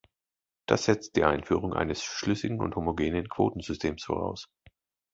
Das 0.65 0.85
setzt 0.85 1.15
die 1.15 1.25
Einführung 1.25 1.75
eines 1.75 2.03
schlüssigen 2.03 2.59
und 2.59 2.75
homogenen 2.75 3.29
Quotensystems 3.29 4.03
voraus. 4.05 4.49